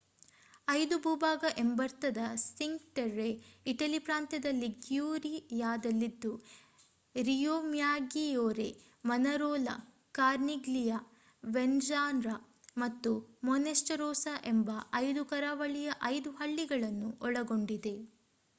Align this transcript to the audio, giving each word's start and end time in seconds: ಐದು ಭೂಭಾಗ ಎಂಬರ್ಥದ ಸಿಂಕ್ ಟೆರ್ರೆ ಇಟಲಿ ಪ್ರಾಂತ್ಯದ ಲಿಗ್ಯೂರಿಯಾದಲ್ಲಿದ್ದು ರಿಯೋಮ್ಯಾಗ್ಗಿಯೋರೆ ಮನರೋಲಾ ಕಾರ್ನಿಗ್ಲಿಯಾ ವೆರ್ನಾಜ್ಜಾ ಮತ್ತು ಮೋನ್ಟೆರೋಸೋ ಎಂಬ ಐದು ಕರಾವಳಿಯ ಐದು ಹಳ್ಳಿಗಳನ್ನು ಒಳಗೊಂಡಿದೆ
ಐದು 0.67 0.95
ಭೂಭಾಗ 0.99 1.43
ಎಂಬರ್ಥದ 1.57 2.21
ಸಿಂಕ್ 2.43 2.85
ಟೆರ್ರೆ 2.95 3.27
ಇಟಲಿ 3.65 3.99
ಪ್ರಾಂತ್ಯದ 3.99 4.49
ಲಿಗ್ಯೂರಿಯಾದಲ್ಲಿದ್ದು 4.55 6.31
ರಿಯೋಮ್ಯಾಗ್ಗಿಯೋರೆ 7.15 8.67
ಮನರೋಲಾ 9.05 9.75
ಕಾರ್ನಿಗ್ಲಿಯಾ 10.15 10.97
ವೆರ್ನಾಜ್ಜಾ 11.49 12.35
ಮತ್ತು 12.77 13.11
ಮೋನ್ಟೆರೋಸೋ 13.43 14.33
ಎಂಬ 14.47 14.69
ಐದು 15.01 15.23
ಕರಾವಳಿಯ 15.25 15.91
ಐದು 16.09 16.31
ಹಳ್ಳಿಗಳನ್ನು 16.31 17.11
ಒಳಗೊಂಡಿದೆ 17.21 17.95